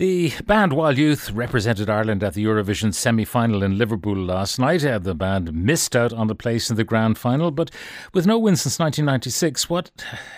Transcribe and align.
The 0.00 0.32
band 0.46 0.72
Wild 0.72 0.96
Youth 0.96 1.30
represented 1.30 1.90
Ireland 1.90 2.24
at 2.24 2.32
the 2.32 2.42
Eurovision 2.42 2.94
semi 2.94 3.26
final 3.26 3.62
in 3.62 3.76
Liverpool 3.76 4.16
last 4.16 4.58
night. 4.58 4.82
Uh, 4.82 4.98
the 4.98 5.14
band 5.14 5.52
missed 5.52 5.94
out 5.94 6.10
on 6.10 6.26
the 6.26 6.34
place 6.34 6.70
in 6.70 6.76
the 6.76 6.84
grand 6.84 7.18
final, 7.18 7.50
but 7.50 7.70
with 8.14 8.26
no 8.26 8.38
win 8.38 8.56
since 8.56 8.78
1996, 8.78 9.68
what 9.68 9.90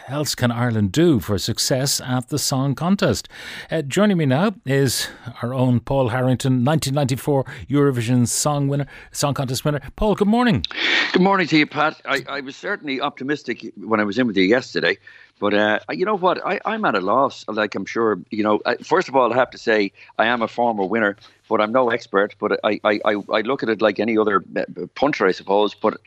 else 0.09 0.35
can 0.35 0.51
Ireland 0.51 0.91
do 0.91 1.21
for 1.21 1.39
success 1.39 2.01
at 2.01 2.29
the 2.29 2.41
song 2.41 2.75
contest? 2.75 3.29
Uh, 3.71 3.83
joining 3.83 4.17
me 4.17 4.27
now 4.27 4.53
is 4.67 5.07
our 5.43 5.55
own 5.55 5.79
Paul 5.79 6.09
Harrington, 6.09 6.65
1994 6.65 7.45
Eurovision 7.71 8.27
song 8.27 8.67
winner, 8.67 8.87
song 9.13 9.33
contest 9.33 9.65
winner. 9.65 9.79
Paul, 9.95 10.17
good 10.17 10.27
morning. 10.27 10.65
Good 11.13 11.23
morning 11.23 11.47
to 11.47 11.57
you, 11.57 11.69
Pat. 11.69 12.01
I, 12.05 12.25
I 12.29 12.41
was 12.41 12.57
certainly 12.57 13.01
optimistic 13.01 13.73
when 13.77 14.01
I 14.01 14.05
was 14.05 14.19
in 14.19 14.27
with 14.27 14.37
you 14.37 14.43
yesterday, 14.43 14.99
but 15.39 15.55
uh, 15.55 15.79
you 15.91 16.05
know 16.05 16.17
what? 16.17 16.45
I, 16.45 16.61
I'm 16.65 16.85
at 16.85 16.95
a 16.95 17.01
loss. 17.01 17.45
Like 17.49 17.75
I'm 17.75 17.85
sure, 17.85 18.19
you 18.31 18.43
know. 18.43 18.61
Uh, 18.65 18.77
first 18.83 19.09
of 19.09 19.17
all, 19.17 19.33
I 19.33 19.37
have 19.37 19.51
to 19.51 19.59
say 19.59 19.93
I 20.19 20.27
am 20.27 20.43
a 20.43 20.49
former 20.49 20.85
winner, 20.85 21.17
but 21.49 21.61
I'm 21.61 21.73
no 21.73 21.91
expert. 21.91 22.35
But 22.39 22.61
I, 22.65 22.81
I, 22.85 23.01
I, 23.05 23.15
I 23.33 23.41
look 23.43 23.63
at 23.63 23.69
it 23.69 23.83
like 23.83 23.99
any 23.99 24.17
other 24.19 24.43
uh, 24.57 24.65
punter, 24.95 25.27
I 25.27 25.33
suppose. 25.33 25.75
But 25.75 25.99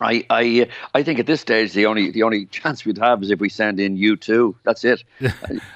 I, 0.00 0.24
I, 0.30 0.68
I 0.94 1.02
think 1.02 1.18
at 1.18 1.26
this 1.26 1.40
stage 1.40 1.72
the 1.72 1.86
only 1.86 2.10
the 2.10 2.22
only 2.22 2.46
chance 2.46 2.84
we'd 2.84 2.98
have 2.98 3.22
is 3.22 3.30
if 3.30 3.40
we 3.40 3.48
send 3.48 3.80
in 3.80 3.96
U2. 3.96 4.54
That's 4.64 4.84
it. 4.84 5.04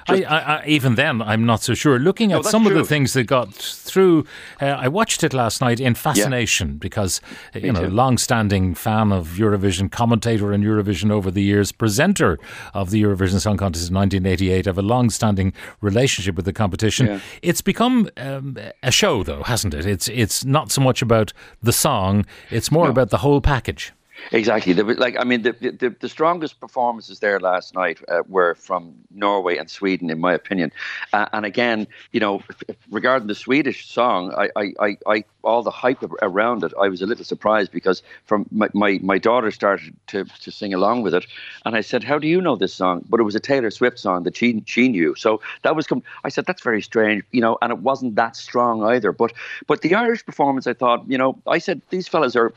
Uh, 0.07 0.13
I, 0.13 0.23
I, 0.23 0.39
I, 0.39 0.65
even 0.65 0.95
then, 0.95 1.21
I'm 1.21 1.45
not 1.45 1.61
so 1.61 1.73
sure. 1.73 1.99
Looking 1.99 2.31
at 2.33 2.37
that's 2.37 2.49
some 2.49 2.65
of 2.65 2.73
the 2.73 2.83
things 2.83 3.13
that 3.13 3.25
got 3.25 3.53
through, 3.53 4.25
uh, 4.61 4.65
I 4.65 4.87
watched 4.87 5.23
it 5.23 5.33
last 5.33 5.61
night 5.61 5.79
in 5.79 5.95
fascination 5.95 6.77
because, 6.77 7.21
uh, 7.55 7.59
you 7.59 7.71
know, 7.71 7.85
too. 7.85 7.89
long-standing 7.89 8.75
fan 8.75 9.11
of 9.11 9.29
Eurovision, 9.37 9.91
commentator 9.91 10.51
in 10.51 10.63
Eurovision 10.63 11.11
over 11.11 11.31
the 11.31 11.41
years, 11.41 11.71
presenter 11.71 12.39
of 12.73 12.89
the 12.89 13.01
Eurovision 13.01 13.39
Song 13.39 13.57
Contest 13.57 13.89
in 13.89 13.95
1988, 13.95 14.65
have 14.65 14.77
a 14.77 14.81
long-standing 14.81 15.53
relationship 15.81 16.35
with 16.35 16.45
the 16.45 16.53
competition. 16.53 17.07
Yeah. 17.07 17.19
It's 17.41 17.61
become 17.61 18.09
um, 18.17 18.57
a 18.83 18.91
show, 18.91 19.23
though, 19.23 19.43
hasn't 19.43 19.73
it? 19.73 19.85
It's 19.85 20.07
it's 20.07 20.43
not 20.43 20.71
so 20.71 20.81
much 20.81 21.01
about 21.01 21.31
the 21.61 21.73
song; 21.73 22.25
it's 22.49 22.71
more 22.71 22.89
about 22.89 23.09
the 23.11 23.19
whole 23.19 23.39
package. 23.39 23.93
Exactly. 24.31 24.73
Was, 24.73 24.97
like 24.97 25.17
I 25.19 25.23
mean, 25.23 25.41
the, 25.41 25.53
the 25.53 25.95
the 25.99 26.09
strongest 26.09 26.59
performances 26.59 27.19
there 27.19 27.39
last 27.39 27.73
night 27.75 27.99
uh, 28.07 28.23
were 28.27 28.55
from 28.55 28.93
Norway 29.09 29.57
and 29.57 29.69
Sweden, 29.69 30.09
in 30.09 30.19
my 30.19 30.33
opinion. 30.33 30.71
Uh, 31.13 31.27
and 31.33 31.45
again, 31.45 31.87
you 32.11 32.19
know, 32.19 32.41
regarding 32.89 33.27
the 33.27 33.35
Swedish 33.35 33.87
song, 33.89 34.33
I, 34.37 34.49
I, 34.55 34.73
I, 34.79 34.97
I 35.07 35.23
all 35.43 35.63
the 35.63 35.71
hype 35.71 36.03
around 36.21 36.63
it, 36.63 36.73
I 36.79 36.87
was 36.87 37.01
a 37.01 37.05
little 37.05 37.25
surprised 37.25 37.71
because 37.71 38.03
from 38.25 38.45
my, 38.51 38.69
my, 38.73 38.99
my 39.01 39.17
daughter 39.17 39.51
started 39.51 39.95
to, 40.07 40.25
to 40.25 40.51
sing 40.51 40.73
along 40.73 41.01
with 41.01 41.13
it, 41.13 41.25
and 41.65 41.75
I 41.75 41.81
said, 41.81 42.03
"How 42.03 42.19
do 42.19 42.27
you 42.27 42.41
know 42.41 42.55
this 42.55 42.73
song?" 42.73 43.03
But 43.09 43.19
it 43.19 43.23
was 43.23 43.35
a 43.35 43.39
Taylor 43.39 43.71
Swift 43.71 43.99
song 43.99 44.23
that 44.23 44.37
she 44.37 44.61
she 44.65 44.87
knew. 44.87 45.15
So 45.15 45.41
that 45.63 45.75
was. 45.75 45.87
Com- 45.87 46.03
I 46.23 46.29
said, 46.29 46.45
"That's 46.45 46.61
very 46.61 46.81
strange," 46.81 47.23
you 47.31 47.41
know, 47.41 47.57
and 47.61 47.71
it 47.71 47.79
wasn't 47.79 48.15
that 48.15 48.35
strong 48.35 48.83
either. 48.83 49.11
But 49.11 49.33
but 49.67 49.81
the 49.81 49.95
Irish 49.95 50.25
performance, 50.25 50.67
I 50.67 50.73
thought, 50.73 51.03
you 51.07 51.17
know, 51.17 51.37
I 51.47 51.57
said 51.57 51.81
these 51.89 52.07
fellas 52.07 52.35
are 52.35 52.53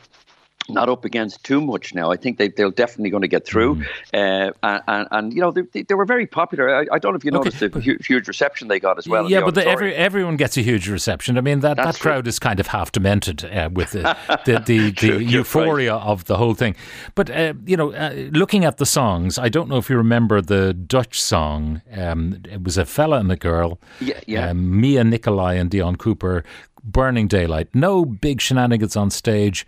not 0.68 0.88
up 0.88 1.04
against 1.04 1.44
too 1.44 1.60
much 1.60 1.94
now. 1.94 2.10
I 2.10 2.16
think 2.16 2.38
they, 2.38 2.48
they're 2.48 2.70
definitely 2.70 3.10
going 3.10 3.22
to 3.22 3.28
get 3.28 3.44
through. 3.44 3.82
Uh, 4.12 4.50
and, 4.62 4.82
and, 4.88 5.08
and, 5.10 5.32
you 5.32 5.40
know, 5.40 5.50
they, 5.50 5.82
they 5.82 5.94
were 5.94 6.04
very 6.04 6.26
popular. 6.26 6.74
I, 6.74 6.86
I 6.92 6.98
don't 6.98 7.12
know 7.12 7.16
if 7.16 7.24
you 7.24 7.30
noticed 7.30 7.60
the 7.60 7.68
hu- 7.68 7.98
huge 8.00 8.28
reception 8.28 8.68
they 8.68 8.80
got 8.80 8.98
as 8.98 9.06
well. 9.06 9.30
yeah, 9.30 9.40
the 9.40 9.46
but 9.46 9.54
the, 9.56 9.66
every, 9.66 9.94
everyone 9.94 10.36
gets 10.36 10.56
a 10.56 10.62
huge 10.62 10.88
reception. 10.88 11.36
I 11.36 11.42
mean, 11.42 11.60
that, 11.60 11.76
that 11.76 11.96
true. 11.96 12.10
crowd 12.10 12.26
is 12.26 12.38
kind 12.38 12.60
of 12.60 12.68
half 12.68 12.92
demented 12.92 13.44
uh, 13.44 13.68
with 13.72 13.90
the, 13.90 14.16
the, 14.46 14.62
the, 14.64 14.90
the 14.90 14.92
True, 14.92 15.18
you're 15.18 15.40
euphoria 15.40 15.94
of 15.94 16.24
the 16.24 16.36
whole 16.36 16.54
thing. 16.54 16.76
But, 17.14 17.30
uh, 17.30 17.54
you 17.66 17.76
know, 17.76 17.92
uh, 17.92 18.28
looking 18.32 18.64
at 18.64 18.78
the 18.78 18.86
songs, 18.86 19.38
I 19.38 19.48
don't 19.48 19.68
know 19.68 19.76
if 19.76 19.90
you 19.90 19.96
remember 19.96 20.40
the 20.40 20.72
Dutch 20.72 21.20
song. 21.20 21.82
Um, 21.92 22.42
it 22.50 22.62
was 22.62 22.78
a 22.78 22.86
fella 22.86 23.18
and 23.18 23.30
a 23.30 23.36
girl. 23.36 23.78
Yeah, 24.00 24.20
yeah. 24.26 24.48
Um, 24.48 24.80
Mia 24.80 25.04
Nicolai 25.04 25.54
and 25.54 25.70
Dion 25.70 25.96
Cooper, 25.96 26.44
Burning 26.82 27.28
Daylight. 27.28 27.68
No 27.74 28.04
big 28.04 28.40
shenanigans 28.40 28.96
on 28.96 29.10
stage. 29.10 29.66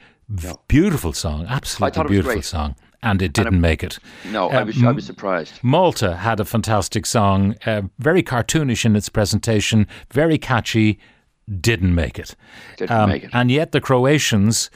Beautiful 0.69 1.13
song. 1.13 1.47
Absolutely 1.49 1.95
thought 1.95 2.07
it 2.07 2.09
was 2.11 2.17
beautiful 2.17 2.43
song. 2.43 2.77
And 3.03 3.23
it 3.23 3.33
didn't 3.33 3.61
make 3.61 3.85
it. 3.85 3.99
no, 4.33 4.49
I 4.51 4.57
Um, 4.63 4.67
was, 4.67 4.83
I 4.83 4.91
was 4.91 5.07
surprised. 5.07 5.53
Malta 5.63 6.17
had 6.17 6.41
a 6.41 6.45
fantastic 6.45 7.07
song, 7.07 7.55
uh, 7.65 7.83
very 7.99 8.23
cartoonish 8.23 8.85
in 8.85 8.97
its 8.97 9.09
presentation, 9.09 9.87
very 10.11 10.39
catchy, 10.39 10.99
didn't 11.61 11.95
make 11.95 12.19
it. 12.19 12.35
Um, 12.71 12.77
Didn't 12.89 13.09
make 13.09 13.25
it. 13.25 13.31
And 13.33 13.51
yet 13.53 13.71
the 13.71 13.81
Croatians, 13.81 14.71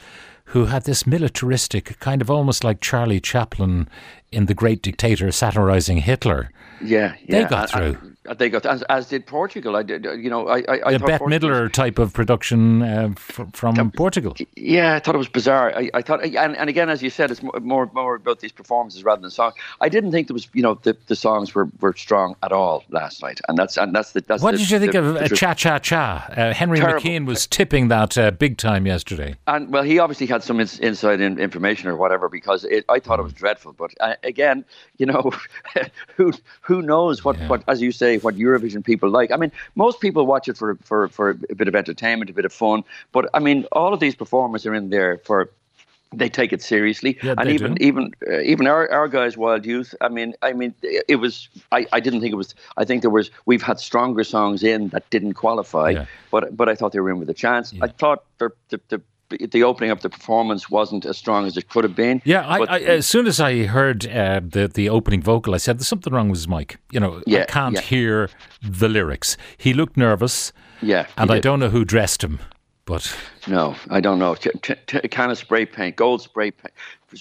who 0.46 0.66
had 0.66 0.84
this 0.84 1.06
militaristic, 1.06 1.98
kind 1.98 2.22
of 2.22 2.30
almost 2.30 2.62
like 2.62 2.80
Charlie 2.80 3.20
Chaplin 3.20 3.88
in 4.32 4.46
The 4.46 4.54
Great 4.54 4.82
Dictator 4.82 5.30
satirizing 5.32 5.98
Hitler, 5.98 6.50
Yeah, 6.82 7.14
they 7.28 7.44
got 7.44 7.74
and- 7.74 7.96
through. 7.98 8.10
and 8.26 8.38
they 8.38 8.48
got 8.48 8.64
as, 8.66 8.82
as 8.84 9.08
did 9.08 9.26
Portugal. 9.26 9.74
I 9.76 9.82
did, 9.82 10.04
you 10.04 10.30
know, 10.30 10.46
I, 10.46 10.58
I, 10.68 10.78
I 10.86 10.92
a 10.92 10.98
Bette 11.00 11.24
Midler 11.24 11.72
type 11.72 11.98
of 11.98 12.12
production 12.12 12.82
uh, 12.82 13.10
fr- 13.16 13.42
from 13.52 13.90
Portugal. 13.90 14.36
Yeah, 14.56 14.94
I 14.94 15.00
thought 15.00 15.14
it 15.16 15.18
was 15.18 15.28
bizarre. 15.28 15.72
I, 15.76 15.90
I 15.94 16.02
thought, 16.02 16.22
and, 16.24 16.56
and 16.56 16.68
again, 16.70 16.88
as 16.90 17.02
you 17.02 17.10
said, 17.10 17.30
it's 17.32 17.42
more, 17.42 17.90
more 17.92 18.14
about 18.14 18.38
these 18.40 18.52
performances 18.52 19.02
rather 19.04 19.20
than 19.22 19.30
songs. 19.30 19.54
I 19.80 19.88
didn't 19.88 20.12
think 20.12 20.28
there 20.28 20.34
was, 20.34 20.48
you 20.52 20.62
know, 20.62 20.74
the, 20.82 20.96
the 21.06 21.16
songs 21.16 21.54
were, 21.54 21.68
were 21.80 21.94
strong 21.96 22.36
at 22.44 22.52
all 22.52 22.84
last 22.90 23.20
night, 23.22 23.40
and 23.48 23.58
that's 23.58 23.76
and 23.76 23.92
that's 23.94 24.12
the 24.12 24.20
that's. 24.20 24.42
What 24.42 24.52
the, 24.52 24.58
did 24.58 24.70
you 24.70 24.78
think 24.78 24.92
the- 24.92 24.98
of 25.00 25.14
the 25.14 25.24
uh. 25.24 25.28
Cha 25.28 25.54
Cha 25.54 25.78
Cha? 25.78 26.28
Uh, 26.36 26.52
Henry 26.54 26.78
Terrible. 26.78 27.00
McKean 27.00 27.26
was 27.26 27.46
tipping 27.48 27.88
that 27.88 28.16
uh, 28.16 28.30
big 28.30 28.58
time 28.58 28.86
yesterday. 28.86 29.34
And 29.48 29.72
well, 29.72 29.82
he 29.82 29.98
obviously 29.98 30.26
had 30.26 30.44
some 30.44 30.60
ins- 30.60 30.78
inside 30.78 31.20
in, 31.20 31.38
information 31.40 31.88
or 31.88 31.96
whatever 31.96 32.28
because 32.28 32.64
it, 32.64 32.84
I 32.88 33.00
thought 33.00 33.18
it 33.18 33.22
was 33.24 33.32
dreadful. 33.32 33.72
But 33.72 33.92
uh, 34.00 34.14
again, 34.24 34.64
you 34.98 35.06
know, 35.06 35.32
who 36.16 36.32
who 36.60 36.82
knows 36.82 37.24
what, 37.24 37.36
what 37.48 37.62
as 37.68 37.80
you 37.80 37.92
say 37.92 38.18
what 38.18 38.36
Eurovision 38.36 38.84
people 38.84 39.08
like? 39.10 39.30
I 39.30 39.36
mean, 39.36 39.52
most 39.74 40.00
people 40.00 40.26
watch 40.26 40.48
it 40.48 40.56
for 40.56 40.76
for 40.82 41.08
for 41.08 41.30
a 41.50 41.54
bit 41.54 41.68
of 41.68 41.74
entertainment, 41.76 42.30
a 42.30 42.34
bit 42.34 42.44
of 42.44 42.52
fun. 42.52 42.84
But 43.12 43.28
I 43.34 43.38
mean, 43.40 43.66
all 43.72 43.92
of 43.94 44.00
these 44.00 44.14
performers 44.14 44.66
are 44.66 44.74
in 44.74 44.90
there 44.90 45.18
for. 45.24 45.50
They 46.12 46.28
take 46.28 46.52
it 46.52 46.60
seriously, 46.60 47.16
Yeah, 47.22 47.36
and 47.38 47.48
they 47.48 47.54
even 47.54 47.74
do. 47.76 47.84
even 47.86 48.12
uh, 48.28 48.40
even 48.40 48.66
our, 48.66 48.90
our 48.90 49.06
guys, 49.06 49.36
Wild 49.36 49.64
Youth. 49.64 49.94
I 50.00 50.08
mean, 50.08 50.34
I 50.42 50.52
mean, 50.52 50.74
it 50.82 51.20
was. 51.20 51.48
I, 51.70 51.86
I 51.92 52.00
didn't 52.00 52.20
think 52.20 52.32
it 52.32 52.36
was. 52.36 52.52
I 52.76 52.84
think 52.84 53.02
there 53.02 53.12
was. 53.12 53.30
We've 53.46 53.62
had 53.62 53.78
stronger 53.78 54.24
songs 54.24 54.64
in 54.64 54.88
that 54.88 55.08
didn't 55.10 55.34
qualify, 55.34 55.90
Yeah. 55.90 56.06
but 56.32 56.56
but 56.56 56.68
I 56.68 56.74
thought 56.74 56.90
they 56.90 56.98
were 56.98 57.10
in 57.10 57.20
with 57.20 57.30
a 57.30 57.34
chance. 57.34 57.72
I 57.80 57.86
thought 57.86 58.24
the 58.38 58.50
the, 58.70 58.80
the 58.88 59.00
the 59.30 59.62
opening 59.62 59.90
of 59.90 60.00
the 60.02 60.08
performance 60.10 60.68
wasn't 60.70 61.06
as 61.06 61.16
strong 61.16 61.46
as 61.46 61.56
it 61.56 61.68
could 61.68 61.84
have 61.84 61.94
been. 61.94 62.20
Yeah, 62.24 62.46
I, 62.46 62.58
I, 62.64 62.78
as 62.80 63.06
soon 63.06 63.26
as 63.26 63.40
I 63.40 63.64
heard 63.64 64.06
uh, 64.06 64.40
the 64.42 64.68
the 64.68 64.88
opening 64.88 65.22
vocal, 65.22 65.54
I 65.54 65.58
said 65.58 65.78
there's 65.78 65.88
something 65.88 66.12
wrong 66.12 66.28
with 66.28 66.38
his 66.38 66.48
mic. 66.48 66.76
You 66.90 67.00
know, 67.00 67.16
I 67.18 67.22
Yeah, 67.26 67.44
can't 67.46 67.74
yeah. 67.76 67.80
hear 67.82 68.30
the 68.62 68.88
lyrics. 68.88 69.36
He 69.56 69.72
looked 69.72 69.96
nervous, 69.96 70.52
yeah, 70.82 71.06
and 71.16 71.30
I 71.30 71.34
did. 71.34 71.42
don't 71.44 71.60
know 71.60 71.70
who 71.70 71.84
dressed 71.84 72.22
him, 72.24 72.40
but 72.84 73.16
No, 73.46 73.76
I 73.88 74.00
don't 74.00 74.18
know. 74.18 74.34
T- 74.34 74.50
t- 74.62 75.08
can 75.08 75.30
of 75.30 75.38
spray 75.38 75.64
paint, 75.66 75.96
gold 75.96 76.22
spray 76.22 76.50
paint. 76.50 76.74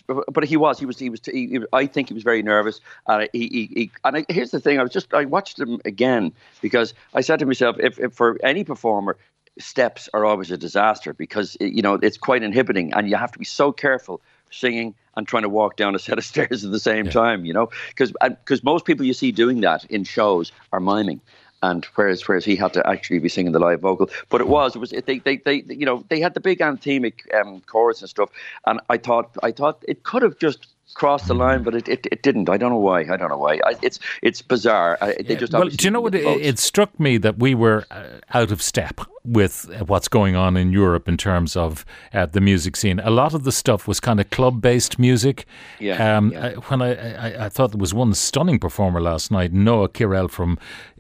But 0.08 0.44
he 0.46 0.56
was. 0.56 0.78
He 0.80 0.86
was. 0.86 1.00
He 1.00 1.10
was. 1.10 1.20
He, 1.26 1.48
he- 1.48 1.66
I 1.74 1.88
think 1.88 2.10
he 2.10 2.14
was 2.14 2.22
very 2.22 2.44
nervous. 2.44 2.80
And 3.08 3.28
he. 3.34 3.48
he, 3.48 3.66
he 3.74 3.92
and 4.04 4.18
I, 4.18 4.26
here's 4.30 4.52
the 4.52 4.60
thing. 4.60 4.80
I 4.80 4.84
was 4.84 4.92
just. 4.92 5.12
I 5.16 5.26
watched 5.26 5.58
him 5.60 5.82
again 5.84 6.32
because 6.62 6.94
I 7.16 7.22
said 7.22 7.40
to 7.40 7.48
myself, 7.48 7.76
if, 7.80 8.00
if 8.00 8.14
for 8.14 8.38
any 8.44 8.64
performer, 8.64 9.18
steps 9.60 10.10
are 10.14 10.26
always 10.26 10.52
a 10.52 10.58
disaster 10.58 11.14
because 11.14 11.58
you 11.60 11.82
know 11.82 11.96
it's 11.96 12.18
quite 12.18 12.44
inhibiting, 12.44 12.94
and 12.94 13.10
you 13.10 13.16
have 13.16 13.32
to 13.34 13.40
be 13.40 13.46
so 13.46 13.72
careful 13.72 14.22
singing 14.52 14.96
and 15.16 15.28
trying 15.28 15.44
to 15.44 15.50
walk 15.50 15.76
down 15.76 15.94
a 15.96 16.00
set 16.00 16.18
of 16.18 16.26
stairs 16.32 16.66
at 16.66 16.72
the 16.72 16.80
same 16.80 17.10
time. 17.10 17.46
You 17.46 17.54
know, 17.54 17.70
because 17.90 18.12
because 18.12 18.60
uh, 18.60 18.64
most 18.64 18.86
people 18.86 19.06
you 19.06 19.14
see 19.14 19.32
doing 19.32 19.62
that 19.62 19.86
in 19.86 20.04
shows 20.04 20.52
are 20.72 20.80
miming 20.80 21.22
and 21.62 21.86
whereas 21.96 22.28
whereas 22.28 22.46
he 22.46 22.56
had 22.56 22.74
to 22.74 22.88
actually 22.88 23.20
be 23.20 23.30
singing 23.30 23.52
the 23.52 23.60
live 23.60 23.82
vocal. 23.82 24.10
But 24.30 24.42
it 24.42 24.48
was 24.48 24.76
it 24.76 24.80
was 24.80 24.92
they 24.92 25.20
they, 25.20 25.38
they 25.38 25.64
you 25.68 25.86
know 25.86 26.04
they 26.10 26.20
had 26.20 26.34
the 26.34 26.40
big 26.40 26.60
anthemic 26.60 27.16
um, 27.34 27.62
chorus 27.68 28.02
and 28.02 28.10
stuff, 28.10 28.30
and 28.66 28.80
I 28.90 28.98
thought 28.98 29.36
I 29.44 29.52
thought 29.52 29.84
it 29.88 30.04
could 30.04 30.22
have 30.24 30.38
just 30.40 30.68
crossed 30.96 31.28
the 31.28 31.36
line, 31.36 31.62
but 31.64 31.76
it, 31.76 31.88
it, 31.88 32.08
it 32.12 32.24
didn't. 32.24 32.50
I 32.50 32.58
don't 32.58 32.72
know 32.72 32.78
why. 32.78 33.02
I 33.02 33.16
don't 33.16 33.30
know 33.30 33.38
why. 33.38 33.60
I, 33.66 33.76
it's 33.82 34.00
it's 34.22 34.42
bizarre. 34.42 34.98
I, 35.02 35.16
they 35.22 35.36
just 35.36 35.54
well, 35.54 35.68
do 35.70 35.86
you 35.86 35.92
know 35.92 36.02
what? 36.02 36.16
It, 36.16 36.26
it 36.26 36.60
struck 36.60 37.00
me 37.00 37.18
that 37.18 37.38
we 37.38 37.54
were 37.56 37.86
uh, 37.92 38.20
out 38.34 38.52
of 38.52 38.62
step 38.62 39.02
with 39.24 39.70
uh, 39.70 39.86
what's 39.86 40.08
going 40.08 40.36
on 40.36 40.58
in 40.58 40.72
Europe 40.72 41.08
in 41.08 41.16
terms 41.16 41.56
of 41.56 41.86
uh, 42.14 42.26
the 42.26 42.42
music 42.42 42.76
scene. 42.76 43.00
A 43.00 43.12
lot 43.12 43.34
of 43.34 43.44
the 43.44 43.52
stuff 43.52 43.88
was 43.88 44.00
kind 44.00 44.20
of 44.20 44.30
club-based 44.32 44.98
music. 44.98 45.46
Yeah, 45.80 46.18
Um, 46.18 46.32
yeah. 46.32 46.48
I, 46.48 46.54
when 46.54 46.82
I, 46.82 46.92
I 47.28 47.46
I 47.46 47.50
thought 47.50 47.72
there 47.72 47.80
was 47.80 47.94
one 47.94 48.14
stunning 48.14 48.60
performer 48.60 49.00
last 49.02 49.32
night, 49.32 49.54
Noa 49.54 49.90
Kirel 49.90 50.30
from 50.30 50.58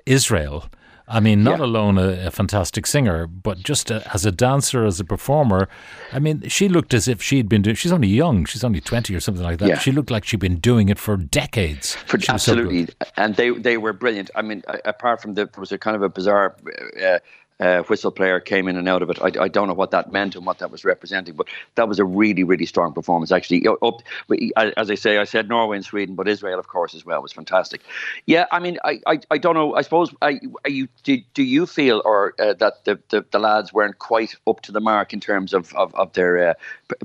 Israel. 0.09 0.65
I 1.11 1.19
mean, 1.19 1.44
not 1.44 1.57
Yeah. 1.59 1.65
alone 1.65 1.97
a, 1.97 2.27
a 2.27 2.31
fantastic 2.31 2.85
singer, 2.85 3.25
but 3.25 3.57
just 3.71 3.89
a, 3.89 3.97
as 4.13 4.25
a 4.27 4.31
dancer, 4.31 4.85
as 4.85 5.00
a 5.00 5.03
performer. 5.03 5.67
I 6.13 6.19
mean, 6.19 6.47
she 6.47 6.69
looked 6.69 6.94
as 6.94 7.07
if 7.07 7.19
she'd 7.27 7.50
been 7.50 7.63
doing. 7.63 7.75
She's 7.75 7.91
only 7.91 8.07
young. 8.23 8.45
She's 8.45 8.63
only 8.63 8.79
twenty 8.79 9.15
or 9.15 9.19
something 9.19 9.44
like 9.50 9.57
that. 9.57 9.69
Yeah. 9.69 9.79
She 9.79 9.91
looked 9.91 10.11
like 10.11 10.23
she'd 10.23 10.39
been 10.39 10.59
doing 10.59 10.89
it 10.89 11.00
for 11.00 11.17
decades. 11.17 11.95
For- 12.06 12.17
was 12.17 12.25
so 12.27 12.33
absolutely, 12.33 12.89
and 13.17 13.35
they 13.38 13.50
they 13.67 13.77
were 13.77 13.94
brilliant. 13.94 14.29
I 14.35 14.44
mean, 14.44 14.61
apart 14.85 15.19
from 15.21 15.33
the 15.33 15.45
there 15.45 15.59
was 15.61 15.71
a 15.71 15.79
kind 15.79 15.95
of 15.95 16.03
a 16.03 16.09
bizarre. 16.09 16.56
Uh, 17.03 17.17
uh, 17.59 17.83
whistle 17.83 18.11
player 18.11 18.39
came 18.39 18.67
in 18.67 18.77
and 18.77 18.88
out 18.88 19.01
of 19.01 19.09
it. 19.09 19.21
I, 19.21 19.44
I, 19.44 19.47
don't 19.50 19.67
know 19.67 19.73
what 19.73 19.91
that 19.91 20.13
meant 20.13 20.35
and 20.35 20.45
what 20.45 20.59
that 20.59 20.71
was 20.71 20.85
representing, 20.85 21.35
but 21.35 21.47
that 21.75 21.89
was 21.89 22.00
a 22.00 22.06
really, 22.06 22.44
really 22.44 22.65
strong 22.65 22.94
performance. 22.94 23.31
Actually, 23.31 23.67
up, 23.67 24.01
as 24.56 24.89
I 24.89 24.95
say, 24.95 25.17
I 25.17 25.25
said 25.25 25.50
Norway 25.50 25.77
and 25.77 25.85
Sweden, 25.85 26.15
but 26.15 26.27
Israel, 26.29 26.57
of 26.57 26.69
course, 26.69 26.95
as 26.95 27.06
well 27.06 27.21
was 27.21 27.33
fantastic. 27.33 27.81
Yeah, 28.25 28.45
I 28.51 28.59
mean, 28.59 28.77
I, 28.85 29.01
I, 29.06 29.19
I 29.31 29.38
don't 29.38 29.56
know. 29.56 29.75
I 29.75 29.81
suppose, 29.81 30.13
I, 30.21 30.39
you 30.67 30.88
do, 31.03 31.17
do 31.33 31.44
you 31.44 31.65
feel 31.65 32.01
or 32.06 32.33
uh, 32.39 32.53
that 32.53 32.85
the, 32.85 33.00
the, 33.09 33.25
the, 33.31 33.39
lads 33.39 33.73
weren't 33.73 34.00
quite 34.00 34.35
up 34.47 34.61
to 34.61 34.71
the 34.71 34.79
mark 34.79 35.13
in 35.13 35.19
terms 35.19 35.53
of 35.53 35.73
of, 35.75 35.94
of 35.95 36.13
their 36.13 36.50
uh, 36.50 36.53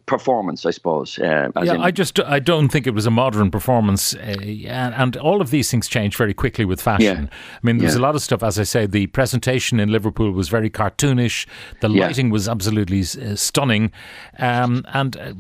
performance? 0.06 0.64
I 0.64 0.70
suppose. 0.70 1.18
Uh, 1.18 1.50
yeah, 1.62 1.74
in, 1.74 1.80
I 1.80 1.90
just 1.90 2.20
I 2.20 2.38
don't 2.38 2.68
think 2.68 2.86
it 2.86 2.94
was 2.94 3.06
a 3.06 3.10
modern 3.10 3.50
performance, 3.50 4.14
uh, 4.14 4.18
and, 4.18 4.94
and, 4.94 5.16
all 5.16 5.40
of 5.40 5.50
these 5.50 5.70
things 5.70 5.88
change 5.88 6.16
very 6.16 6.34
quickly 6.34 6.64
with 6.64 6.80
fashion. 6.80 7.28
Yeah. 7.30 7.38
I 7.56 7.60
mean, 7.62 7.78
there's 7.78 7.94
yeah. 7.94 8.00
a 8.00 8.02
lot 8.02 8.14
of 8.14 8.22
stuff. 8.22 8.42
As 8.42 8.58
I 8.58 8.64
say, 8.64 8.86
the 8.86 9.06
presentation 9.08 9.80
in 9.80 9.90
Liverpool 9.90 10.30
was 10.30 10.43
very 10.48 10.70
cartoonish. 10.70 11.46
The 11.80 11.88
lighting 11.88 12.26
yeah. 12.26 12.32
was 12.32 12.48
absolutely 12.48 13.00
uh, 13.00 13.36
stunning, 13.36 13.92
um, 14.38 14.84
and 14.92 15.16
uh, 15.16 15.32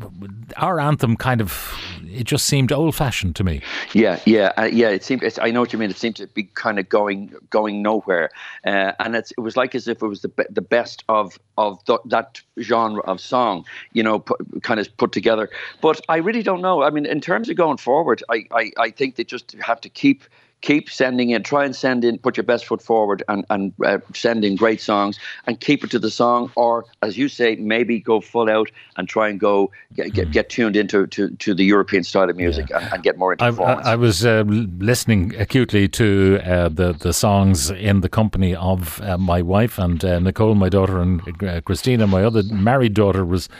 our 0.56 0.80
anthem 0.80 1.16
kind 1.16 1.40
of 1.40 1.76
it 2.14 2.24
just 2.24 2.46
seemed 2.46 2.72
old 2.72 2.94
fashioned 2.94 3.36
to 3.36 3.44
me. 3.44 3.60
Yeah, 3.92 4.20
yeah, 4.24 4.52
uh, 4.56 4.64
yeah. 4.64 4.88
It 4.88 5.04
seemed. 5.04 5.22
I 5.40 5.50
know 5.50 5.60
what 5.60 5.72
you 5.72 5.78
mean. 5.78 5.90
It 5.90 5.96
seemed 5.96 6.16
to 6.16 6.26
be 6.28 6.44
kind 6.44 6.78
of 6.78 6.88
going 6.88 7.34
going 7.50 7.82
nowhere, 7.82 8.30
uh, 8.64 8.92
and 9.00 9.16
it 9.16 9.32
was 9.36 9.56
like 9.56 9.74
as 9.74 9.88
if 9.88 10.02
it 10.02 10.06
was 10.06 10.22
the 10.22 10.30
the 10.50 10.62
best 10.62 11.04
of 11.08 11.38
of 11.58 11.84
th- 11.84 12.00
that 12.06 12.40
genre 12.60 13.02
of 13.02 13.20
song, 13.20 13.64
you 13.92 14.02
know, 14.02 14.18
put, 14.18 14.40
kind 14.62 14.80
of 14.80 14.96
put 14.96 15.12
together. 15.12 15.50
But 15.80 16.00
I 16.08 16.16
really 16.16 16.42
don't 16.42 16.60
know. 16.60 16.82
I 16.82 16.90
mean, 16.90 17.06
in 17.06 17.20
terms 17.20 17.48
of 17.48 17.56
going 17.56 17.78
forward, 17.78 18.22
I 18.30 18.46
I, 18.52 18.70
I 18.78 18.90
think 18.90 19.16
they 19.16 19.24
just 19.24 19.52
have 19.52 19.80
to 19.82 19.88
keep 19.88 20.24
keep 20.64 20.88
sending 20.88 21.30
in, 21.30 21.42
try 21.42 21.62
and 21.64 21.76
send 21.76 22.04
in, 22.04 22.18
put 22.18 22.38
your 22.38 22.44
best 22.44 22.64
foot 22.64 22.80
forward 22.80 23.22
and, 23.28 23.44
and 23.50 23.72
uh, 23.84 23.98
send 24.14 24.44
in 24.46 24.56
great 24.56 24.80
songs 24.80 25.18
and 25.46 25.60
keep 25.60 25.84
it 25.84 25.90
to 25.90 25.98
the 25.98 26.10
song. 26.10 26.50
Or, 26.56 26.86
as 27.02 27.18
you 27.18 27.28
say, 27.28 27.56
maybe 27.56 28.00
go 28.00 28.20
full 28.20 28.48
out 28.50 28.70
and 28.96 29.06
try 29.06 29.28
and 29.28 29.38
go 29.38 29.70
get, 29.94 30.14
get, 30.14 30.30
get 30.30 30.48
tuned 30.48 30.74
into 30.74 31.06
to, 31.08 31.28
to 31.28 31.54
the 31.54 31.64
European 31.64 32.02
style 32.02 32.30
of 32.30 32.36
music 32.36 32.70
yeah. 32.70 32.78
and, 32.78 32.94
and, 32.94 33.02
get 33.02 33.18
more 33.18 33.32
into 33.32 33.44
performance. 33.44 33.86
I, 33.86 33.92
I 33.92 33.96
was 33.96 34.24
uh, 34.24 34.42
listening 34.46 35.34
acutely 35.36 35.86
to 35.88 36.40
uh, 36.42 36.70
the, 36.70 36.94
the 36.94 37.12
songs 37.12 37.70
in 37.70 38.00
the 38.00 38.08
company 38.08 38.54
of 38.56 39.02
uh, 39.02 39.18
my 39.18 39.42
wife 39.42 39.78
and 39.78 40.02
uh, 40.02 40.18
Nicole, 40.18 40.54
my 40.54 40.70
daughter, 40.70 40.98
and 40.98 41.20
uh, 41.42 41.60
Christina, 41.60 42.06
my 42.06 42.24
other 42.24 42.42
married 42.44 42.94
daughter, 42.94 43.24
was 43.26 43.50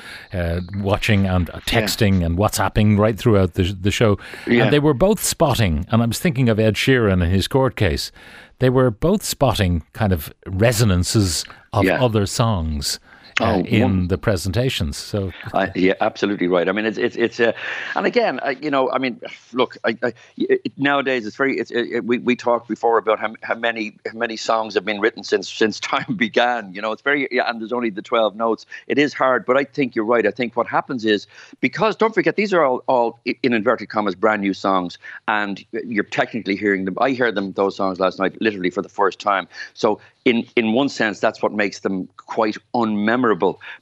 watching 0.79 1.27
and 1.27 1.49
texting 1.67 2.21
yeah. 2.21 2.27
and 2.27 2.39
WhatsApping 2.39 2.99
right 2.99 3.19
throughout 3.19 3.55
the, 3.55 3.65
the 3.79 3.91
show. 3.91 4.19
Yeah. 4.47 4.65
And 4.65 4.73
they 4.73 4.79
were 4.79 4.95
both 4.95 5.23
spotting, 5.23 5.85
and 5.91 6.03
I 6.03 6.07
was 6.07 6.19
thinking 6.19 6.49
of 6.49 6.59
Ed 6.59 6.75
Sheeran 6.75 6.94
Sheeran 6.95 7.23
in 7.25 7.31
his 7.31 7.49
court 7.49 7.77
case, 7.77 8.13
they 8.59 8.71
were 8.71 8.91
both 8.91 9.23
spotting 9.23 9.83
kind 9.93 10.13
of 10.13 10.33
resonances 10.47 11.45
of 11.73 11.85
yeah. 11.85 12.03
other 12.03 12.27
songs 12.27 13.01
uh, 13.41 13.55
oh, 13.57 13.61
in 13.65 13.83
one, 13.83 14.09
the 14.09 14.19
presentations. 14.19 14.97
So 14.97 15.33
uh, 15.53 15.69
yeah, 15.75 15.95
absolutely 16.01 16.47
right. 16.47 16.69
I 16.69 16.73
mean, 16.73 16.87
it's 16.87 16.99
it's 16.99 17.17
it's 17.17 17.41
uh, 17.41 17.53
and 17.97 18.07
again, 18.07 18.39
uh, 18.41 18.55
you 18.61 18.71
know, 18.71 18.91
I 18.93 18.99
mean, 18.99 19.21
look, 19.53 19.77
I, 19.85 19.97
I, 20.03 20.13
it, 20.37 20.73
nowadays 20.77 21.27
it's 21.27 21.37
very. 21.37 21.59
It's, 21.59 21.71
it, 21.73 22.05
we 22.05 22.19
we 22.19 22.37
talked 22.37 22.69
before 22.69 22.99
about 22.99 23.19
how, 23.19 23.35
how 23.43 23.57
many 23.57 23.97
how 24.07 24.17
many 24.17 24.37
songs 24.37 24.75
have 24.75 24.85
been 24.85 25.01
written 25.01 25.25
since 25.25 25.53
since 25.53 25.81
time 25.95 26.15
began. 26.17 26.73
You 26.73 26.81
know, 26.81 26.93
it's 26.93 27.03
very 27.03 27.27
yeah, 27.31 27.49
and 27.51 27.61
there's 27.61 27.73
only 27.73 27.91
the 27.91 28.03
twelve 28.03 28.37
notes. 28.37 28.67
It 28.87 28.99
is 28.99 29.13
hard, 29.13 29.45
but 29.45 29.57
I 29.57 29.65
think 29.65 29.97
you're 29.97 30.05
right. 30.05 30.27
I 30.27 30.31
think 30.31 30.57
what 30.57 30.69
happens 30.69 31.05
is 31.05 31.27
because 31.61 31.97
don't 31.97 32.15
forget 32.15 32.37
these 32.37 32.53
are 32.53 32.65
all 32.65 32.85
all 32.87 33.19
in 33.25 33.53
inverted 33.53 33.89
commas 33.89 34.15
brand 34.15 34.43
new 34.43 34.55
songs, 34.55 34.99
and 35.27 35.65
you're 35.73 36.05
technically 36.05 36.55
hearing 36.55 36.85
them. 36.85 36.97
I 37.01 37.15
heard 37.15 37.35
them 37.35 37.53
those 37.53 37.75
songs 37.77 37.99
last 37.99 38.21
night, 38.21 38.41
literally 38.41 38.71
for 38.71 38.83
the 38.83 38.89
first 38.89 39.19
time. 39.19 39.49
So 39.73 40.01
in 40.25 40.47
in 40.55 40.73
one 40.73 40.89
sense, 40.89 41.19
that's 41.19 41.43
what 41.43 41.53
makes 41.53 41.81
them 41.81 42.09
quite 42.17 42.57
unmemorable. 42.75 43.24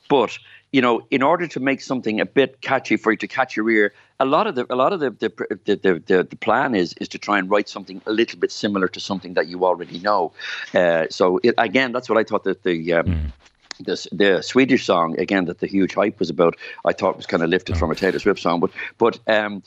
But 0.08 0.38
you 0.72 0.80
know, 0.80 1.06
in 1.10 1.22
order 1.22 1.46
to 1.46 1.60
make 1.60 1.82
something 1.82 2.20
a 2.20 2.26
bit 2.26 2.62
catchy 2.62 2.96
for 2.96 3.12
you 3.12 3.18
to 3.18 3.28
catch 3.28 3.56
your 3.56 3.68
ear, 3.70 3.92
a 4.18 4.24
lot 4.24 4.46
of 4.46 4.54
the 4.54 4.66
a 4.70 4.76
lot 4.76 4.92
of 4.92 5.00
the 5.00 5.10
the, 5.10 5.28
the, 5.64 6.02
the, 6.06 6.24
the 6.24 6.36
plan 6.36 6.74
is 6.74 6.94
is 6.94 7.08
to 7.08 7.18
try 7.18 7.38
and 7.38 7.50
write 7.50 7.68
something 7.68 8.00
a 8.06 8.12
little 8.12 8.38
bit 8.38 8.50
similar 8.50 8.88
to 8.88 9.00
something 9.00 9.34
that 9.34 9.48
you 9.48 9.64
already 9.64 9.98
know. 9.98 10.32
Uh, 10.74 11.06
so 11.10 11.38
it, 11.42 11.54
again, 11.58 11.92
that's 11.92 12.08
what 12.08 12.18
I 12.18 12.24
thought 12.24 12.44
that 12.44 12.62
the. 12.62 12.92
Um, 12.94 13.06
mm. 13.06 13.32
The, 13.80 14.06
the 14.12 14.42
Swedish 14.42 14.84
song 14.84 15.18
again 15.18 15.46
that 15.46 15.58
the 15.58 15.66
huge 15.66 15.94
hype 15.94 16.20
was 16.20 16.30
about, 16.30 16.56
I 16.84 16.92
thought 16.92 17.16
was 17.16 17.26
kind 17.26 17.42
of 17.42 17.48
lifted 17.48 17.74
oh. 17.74 17.78
from 17.78 17.90
a 17.90 17.96
Taylor 17.96 18.18
Swift 18.20 18.38
song, 18.38 18.60
but 18.60 18.70
but 18.98 19.18
um, 19.26 19.62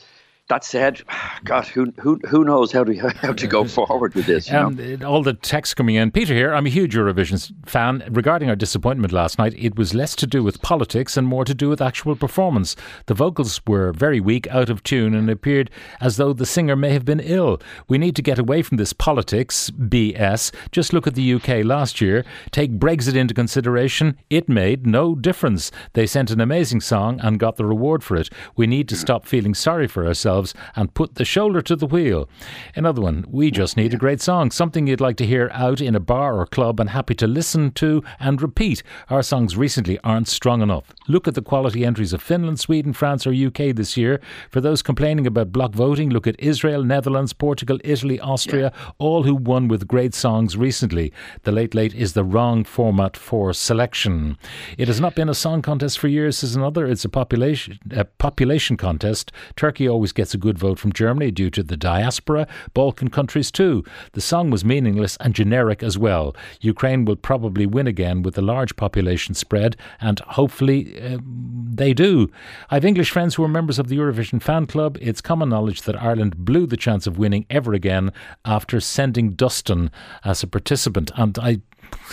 that 0.47 0.63
said, 0.63 1.01
God, 1.43 1.65
who 1.67 1.91
who 1.99 2.19
who 2.27 2.43
knows 2.43 2.71
how 2.71 2.83
to 2.83 2.95
how 3.21 3.33
to 3.33 3.47
go 3.47 3.65
forward 3.65 4.13
with 4.15 4.25
this? 4.25 4.49
And 4.49 5.03
uh, 5.03 5.07
all 5.07 5.23
the 5.23 5.33
text 5.33 5.75
coming 5.75 5.95
in. 5.95 6.11
Peter 6.11 6.33
here. 6.33 6.53
I'm 6.53 6.65
a 6.65 6.69
huge 6.69 6.95
Eurovision 6.95 7.53
fan. 7.67 8.03
Regarding 8.09 8.49
our 8.49 8.55
disappointment 8.55 9.13
last 9.13 9.37
night, 9.37 9.53
it 9.57 9.75
was 9.75 9.93
less 9.93 10.15
to 10.17 10.27
do 10.27 10.43
with 10.43 10.61
politics 10.61 11.17
and 11.17 11.27
more 11.27 11.45
to 11.45 11.53
do 11.53 11.69
with 11.69 11.81
actual 11.81 12.15
performance. 12.15 12.75
The 13.07 13.13
vocals 13.13 13.61
were 13.67 13.91
very 13.91 14.19
weak, 14.19 14.47
out 14.47 14.69
of 14.69 14.83
tune, 14.83 15.13
and 15.13 15.29
appeared 15.29 15.69
as 15.99 16.17
though 16.17 16.33
the 16.33 16.45
singer 16.45 16.75
may 16.75 16.91
have 16.91 17.05
been 17.05 17.19
ill. 17.19 17.61
We 17.87 17.97
need 17.97 18.15
to 18.15 18.21
get 18.21 18.39
away 18.39 18.61
from 18.61 18.77
this 18.77 18.93
politics 18.93 19.71
BS. 19.71 20.53
Just 20.71 20.93
look 20.93 21.07
at 21.07 21.15
the 21.15 21.33
UK 21.33 21.65
last 21.65 22.01
year. 22.01 22.25
Take 22.51 22.79
Brexit 22.79 23.15
into 23.15 23.33
consideration. 23.33 24.17
It 24.29 24.47
made 24.47 24.85
no 24.85 25.15
difference. 25.15 25.71
They 25.93 26.05
sent 26.05 26.31
an 26.31 26.41
amazing 26.41 26.81
song 26.81 27.19
and 27.21 27.39
got 27.39 27.55
the 27.55 27.65
reward 27.65 28.03
for 28.03 28.15
it. 28.15 28.29
We 28.55 28.67
need 28.67 28.87
to 28.89 28.95
mm-hmm. 28.95 29.01
stop 29.01 29.25
feeling 29.25 29.53
sorry 29.53 29.87
for 29.87 30.05
ourselves 30.05 30.34
ourselves 30.35 30.53
and 30.75 30.93
put 30.93 31.15
the 31.15 31.25
shoulder 31.25 31.61
to 31.61 31.75
the 31.75 31.87
wheel. 31.87 32.27
Another 32.75 33.01
one, 33.01 33.25
we 33.29 33.51
just 33.51 33.77
need 33.77 33.93
a 33.93 33.97
great 33.97 34.21
song, 34.21 34.51
something 34.51 34.87
you'd 34.87 35.01
like 35.01 35.17
to 35.17 35.25
hear 35.25 35.49
out 35.53 35.81
in 35.81 35.95
a 35.95 35.99
bar 35.99 36.39
or 36.39 36.45
club 36.45 36.79
and 36.79 36.89
happy 36.89 37.15
to 37.15 37.27
listen 37.27 37.71
to 37.71 38.03
and 38.19 38.41
repeat. 38.41 38.83
Our 39.09 39.23
songs 39.23 39.55
recently 39.57 39.99
aren't 40.03 40.27
strong 40.27 40.61
enough. 40.61 40.93
Look 41.07 41.27
at 41.27 41.35
the 41.35 41.41
quality 41.41 41.85
entries 41.85 42.13
of 42.13 42.21
Finland, 42.21 42.59
Sweden, 42.59 42.93
France, 42.93 43.25
or 43.25 43.33
UK 43.33 43.75
this 43.75 43.97
year. 43.97 44.19
For 44.49 44.61
those 44.61 44.81
complaining 44.81 45.27
about 45.27 45.51
block 45.51 45.73
voting, 45.73 46.09
look 46.09 46.27
at 46.27 46.39
Israel, 46.39 46.83
Netherlands, 46.83 47.33
Portugal, 47.33 47.79
Italy, 47.83 48.19
Austria, 48.19 48.71
all 48.97 49.23
who 49.23 49.35
won 49.35 49.67
with 49.67 49.87
great 49.87 50.13
songs 50.13 50.57
recently. 50.57 51.13
The 51.43 51.51
Late 51.51 51.73
Late 51.73 51.93
is 51.93 52.13
the 52.13 52.23
wrong 52.23 52.63
format 52.63 53.15
for 53.17 53.53
selection. 53.53 54.37
It 54.77 54.87
has 54.87 54.99
not 54.99 55.15
been 55.15 55.29
a 55.29 55.33
song 55.33 55.61
contest 55.61 55.99
for 55.99 56.07
years, 56.07 56.39
says 56.39 56.55
another. 56.55 56.85
It's 56.85 57.05
a 57.05 57.09
population 57.09 57.79
a 57.91 58.05
population 58.05 58.77
contest. 58.77 59.31
Turkey 59.55 59.87
always 59.87 60.11
gets 60.11 60.24
gets 60.25 60.33
a 60.33 60.37
good 60.39 60.57
vote 60.57 60.79
from 60.79 60.91
Germany 60.91 61.29
due 61.29 61.51
to 61.51 61.61
the 61.61 61.77
diaspora, 61.77 62.47
Balkan 62.73 63.09
countries 63.09 63.51
too. 63.51 63.83
The 64.13 64.21
song 64.21 64.49
was 64.49 64.65
meaningless 64.65 65.17
and 65.19 65.35
generic 65.35 65.83
as 65.83 65.99
well. 65.99 66.35
Ukraine 66.61 67.05
will 67.05 67.15
probably 67.15 67.67
win 67.67 67.85
again 67.85 68.23
with 68.23 68.35
a 68.35 68.41
large 68.41 68.75
population 68.75 69.35
spread, 69.35 69.77
and 70.01 70.19
hopefully 70.21 70.99
uh, 70.99 71.19
they 71.23 71.93
do. 71.93 72.31
I 72.71 72.73
have 72.73 72.85
English 72.85 73.11
friends 73.11 73.35
who 73.35 73.43
are 73.43 73.47
members 73.47 73.77
of 73.77 73.87
the 73.87 73.97
Eurovision 73.97 74.41
fan 74.41 74.65
club. 74.65 74.97
It's 74.99 75.21
common 75.21 75.49
knowledge 75.49 75.83
that 75.83 76.01
Ireland 76.01 76.37
blew 76.37 76.65
the 76.65 76.75
chance 76.75 77.05
of 77.05 77.19
winning 77.19 77.45
ever 77.51 77.75
again 77.75 78.11
after 78.45 78.79
sending 78.79 79.33
Dustin 79.33 79.91
as 80.23 80.41
a 80.41 80.47
participant, 80.47 81.11
and 81.15 81.37
I 81.37 81.61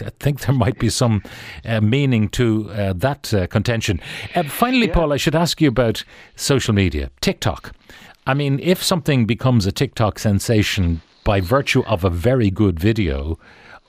I 0.01 0.11
think 0.21 0.41
there 0.41 0.55
might 0.55 0.79
be 0.79 0.89
some 0.89 1.23
uh, 1.65 1.81
meaning 1.81 2.29
to 2.31 2.71
uh, 2.71 2.93
that 2.95 3.33
uh, 3.33 3.47
contention. 3.47 4.01
Uh, 4.35 4.45
finally, 4.45 4.89
yeah. 4.89 4.95
Paul, 4.95 5.13
I 5.13 5.17
should 5.17 5.35
ask 5.35 5.61
you 5.61 5.69
about 5.69 6.05
social 6.37 6.75
media, 6.75 7.11
TikTok. 7.21 7.73
I 8.27 8.35
mean, 8.35 8.61
if 8.61 8.83
something 8.83 9.27
becomes 9.27 9.67
a 9.67 9.73
TikTok 9.73 10.19
sensation 10.19 11.03
by 11.25 11.41
virtue 11.41 11.83
of 11.85 12.05
a 12.05 12.11
very 12.11 12.51
good 12.51 12.79
video 12.79 13.39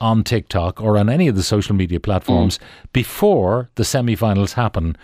on 0.02 0.24
TikTok 0.24 0.82
or 0.82 0.98
on 0.98 1.10
any 1.10 1.28
of 1.28 1.36
the 1.36 1.44
social 1.44 1.76
media 1.76 2.00
platforms 2.00 2.58
mm. 2.58 2.62
before 2.94 3.70
the 3.76 3.84
semi 3.84 4.16
finals 4.16 4.54
happen, 4.54 4.98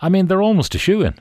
I 0.00 0.08
mean, 0.08 0.26
they're 0.26 0.42
almost 0.42 0.74
a 0.74 0.78
shoe 0.78 1.02
in. 1.02 1.14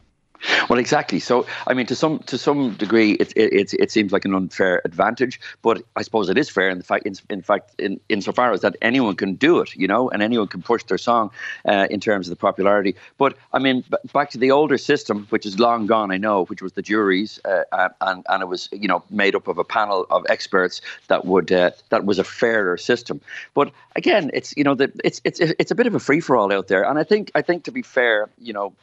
Well, 0.70 0.80
exactly. 0.80 1.20
So, 1.20 1.46
I 1.68 1.74
mean, 1.74 1.86
to 1.88 1.96
some 1.96 2.20
to 2.20 2.38
some 2.38 2.74
degree, 2.74 3.12
it 3.14 3.34
it, 3.36 3.74
it 3.74 3.92
seems 3.92 4.12
like 4.12 4.26
an 4.26 4.34
unfair 4.34 4.82
advantage, 4.86 5.40
but 5.62 5.82
I 5.96 6.02
suppose 6.02 6.30
it 6.30 6.38
is 6.38 6.50
fair 6.50 6.70
in 6.70 6.78
the 6.78 6.84
fact, 6.84 7.06
in, 7.06 7.16
in 7.30 7.42
fact, 7.42 7.72
in 7.80 8.00
insofar 8.10 8.52
as 8.52 8.62
that 8.62 8.76
anyone 8.82 9.16
can 9.16 9.36
do 9.36 9.60
it, 9.60 9.76
you 9.76 9.88
know, 9.88 10.10
and 10.10 10.22
anyone 10.22 10.48
can 10.48 10.62
push 10.62 10.84
their 10.84 10.98
song 10.98 11.32
uh, 11.66 11.88
in 11.90 12.00
terms 12.00 12.28
of 12.28 12.32
the 12.32 12.36
popularity. 12.36 12.96
But 13.18 13.38
I 13.54 13.60
mean, 13.60 13.84
b- 13.90 13.98
back 14.14 14.30
to 14.32 14.38
the 14.38 14.52
older 14.52 14.78
system, 14.78 15.28
which 15.30 15.46
is 15.46 15.60
long 15.60 15.86
gone, 15.88 16.12
I 16.12 16.18
know, 16.18 16.46
which 16.46 16.62
was 16.62 16.74
the 16.74 16.82
juries, 16.82 17.40
uh, 17.46 17.64
uh, 17.72 17.90
and 18.02 18.26
and 18.30 18.42
it 18.42 18.48
was 18.48 18.70
you 18.72 18.88
know 18.88 19.04
made 19.10 19.36
up 19.36 19.48
of 19.48 19.58
a 19.58 19.64
panel 19.64 20.06
of 20.10 20.26
experts 20.30 20.82
that 21.08 21.26
would 21.26 21.52
uh, 21.52 21.72
that 21.90 22.06
was 22.06 22.20
a 22.20 22.24
fairer 22.24 22.78
system. 22.78 23.22
But 23.54 23.72
again, 23.96 24.32
it's 24.34 24.56
you 24.58 24.64
know 24.64 24.76
it's 25.04 25.22
it's 25.24 25.40
it's 25.40 25.72
a 25.72 25.76
bit 25.76 25.88
of 25.88 25.96
a 25.96 26.00
free 26.00 26.20
for 26.20 26.36
all 26.36 26.52
out 26.52 26.68
there, 26.68 26.84
and 26.84 27.00
I 27.00 27.04
think 27.04 27.32
I 27.36 27.42
think 27.42 27.64
to 27.66 27.72
be 27.72 27.82
fair, 27.82 28.30
you 28.40 28.54
know 28.54 28.74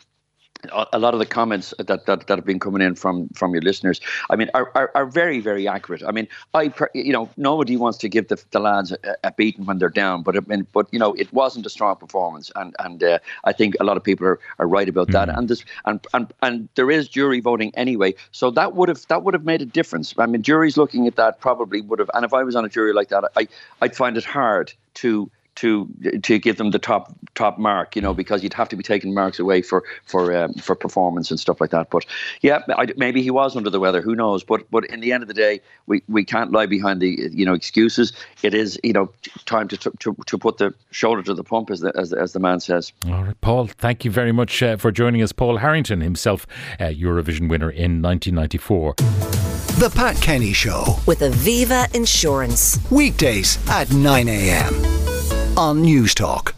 a 0.92 0.98
lot 0.98 1.14
of 1.14 1.20
the 1.20 1.26
comments 1.26 1.74
that, 1.78 2.06
that, 2.06 2.26
that 2.26 2.28
have 2.28 2.44
been 2.44 2.60
coming 2.60 2.82
in 2.82 2.94
from 2.94 3.28
from 3.30 3.52
your 3.52 3.62
listeners, 3.62 4.00
I 4.30 4.36
mean, 4.36 4.50
are, 4.54 4.70
are, 4.74 4.90
are 4.94 5.06
very 5.06 5.40
very 5.40 5.66
accurate. 5.66 6.02
I 6.06 6.12
mean, 6.12 6.28
I 6.54 6.72
you 6.94 7.12
know 7.12 7.28
nobody 7.36 7.76
wants 7.76 7.98
to 7.98 8.08
give 8.08 8.28
the, 8.28 8.42
the 8.50 8.60
lads 8.60 8.92
a, 8.92 9.16
a 9.24 9.32
beating 9.32 9.64
when 9.64 9.78
they're 9.78 9.88
down, 9.88 10.22
but 10.22 10.36
I 10.36 10.40
mean, 10.46 10.66
but 10.72 10.86
you 10.92 10.98
know 10.98 11.14
it 11.14 11.32
wasn't 11.32 11.66
a 11.66 11.70
strong 11.70 11.96
performance, 11.96 12.52
and 12.56 12.74
and 12.78 13.02
uh, 13.02 13.18
I 13.44 13.52
think 13.52 13.74
a 13.80 13.84
lot 13.84 13.96
of 13.96 14.04
people 14.04 14.26
are, 14.26 14.38
are 14.58 14.68
right 14.68 14.88
about 14.88 15.08
that. 15.08 15.28
Mm. 15.28 15.38
And 15.38 15.48
this 15.48 15.64
and, 15.84 16.06
and 16.14 16.32
and 16.42 16.68
there 16.74 16.90
is 16.90 17.08
jury 17.08 17.40
voting 17.40 17.72
anyway, 17.74 18.14
so 18.30 18.50
that 18.52 18.74
would 18.74 18.88
have 18.88 19.06
that 19.08 19.24
would 19.24 19.34
have 19.34 19.44
made 19.44 19.62
a 19.62 19.66
difference. 19.66 20.14
I 20.18 20.26
mean, 20.26 20.42
juries 20.42 20.76
looking 20.76 21.06
at 21.06 21.16
that 21.16 21.40
probably 21.40 21.80
would 21.80 21.98
have, 21.98 22.10
and 22.14 22.24
if 22.24 22.32
I 22.32 22.42
was 22.42 22.54
on 22.54 22.64
a 22.64 22.68
jury 22.68 22.92
like 22.92 23.08
that, 23.08 23.24
I 23.36 23.48
I'd 23.80 23.96
find 23.96 24.16
it 24.16 24.24
hard 24.24 24.72
to 24.94 25.30
to 25.56 25.88
to 26.22 26.38
give 26.38 26.56
them 26.56 26.70
the 26.70 26.78
top 26.78 27.14
top 27.34 27.58
mark, 27.58 27.96
you 27.96 28.02
know, 28.02 28.14
because 28.14 28.42
you'd 28.42 28.54
have 28.54 28.68
to 28.68 28.76
be 28.76 28.82
taking 28.82 29.14
marks 29.14 29.38
away 29.38 29.62
for 29.62 29.84
for 30.04 30.34
um, 30.36 30.54
for 30.54 30.74
performance 30.74 31.30
and 31.30 31.38
stuff 31.38 31.60
like 31.60 31.70
that. 31.70 31.90
But 31.90 32.06
yeah, 32.40 32.60
I, 32.76 32.88
maybe 32.96 33.22
he 33.22 33.30
was 33.30 33.56
under 33.56 33.70
the 33.70 33.80
weather. 33.80 34.00
Who 34.00 34.14
knows? 34.14 34.44
But 34.44 34.70
but 34.70 34.84
in 34.86 35.00
the 35.00 35.12
end 35.12 35.22
of 35.22 35.28
the 35.28 35.34
day, 35.34 35.60
we, 35.86 36.02
we 36.08 36.24
can't 36.24 36.52
lie 36.52 36.66
behind 36.66 37.00
the 37.00 37.30
you 37.32 37.44
know 37.44 37.54
excuses. 37.54 38.12
It 38.42 38.54
is 38.54 38.78
you 38.82 38.92
know 38.92 39.10
time 39.44 39.68
to 39.68 39.76
to, 39.76 40.16
to 40.26 40.38
put 40.38 40.58
the 40.58 40.74
shoulder 40.90 41.22
to 41.22 41.34
the 41.34 41.44
pump, 41.44 41.70
as 41.70 41.80
the 41.80 41.92
as, 41.96 42.12
as 42.12 42.32
the 42.32 42.40
man 42.40 42.60
says. 42.60 42.92
All 43.06 43.24
right, 43.24 43.40
Paul. 43.40 43.66
Thank 43.66 44.04
you 44.04 44.10
very 44.10 44.32
much 44.32 44.62
uh, 44.62 44.76
for 44.76 44.90
joining 44.90 45.22
us, 45.22 45.32
Paul 45.32 45.58
Harrington 45.58 46.00
himself, 46.00 46.46
uh, 46.80 46.84
Eurovision 46.84 47.48
winner 47.48 47.70
in 47.70 48.02
1994. 48.02 48.94
The 49.78 49.90
Pat 49.94 50.16
Kenny 50.16 50.52
Show 50.52 50.98
with 51.06 51.20
Aviva 51.20 51.92
Insurance. 51.94 52.78
weekdays 52.90 53.58
at 53.68 53.90
9 53.90 54.28
a.m. 54.28 55.11
on 55.56 55.82
News 55.82 56.14
Talk. 56.14 56.51